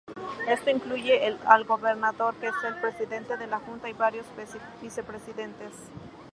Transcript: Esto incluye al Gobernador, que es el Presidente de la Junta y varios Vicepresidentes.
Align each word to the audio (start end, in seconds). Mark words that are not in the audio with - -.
Esto 0.47 0.71
incluye 0.71 1.27
al 1.45 1.63
Gobernador, 1.65 2.33
que 2.37 2.47
es 2.47 2.55
el 2.67 2.73
Presidente 2.81 3.37
de 3.37 3.45
la 3.45 3.59
Junta 3.59 3.87
y 3.87 3.93
varios 3.93 4.25
Vicepresidentes. 4.81 5.73